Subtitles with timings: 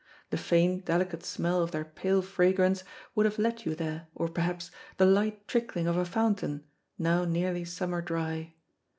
[0.31, 4.71] The faint, delicate smell of their pale fragrance would have led you there, or, perhaps,
[4.97, 6.63] the light trickling of a fountain,
[6.97, 8.55] now nearly summer dry.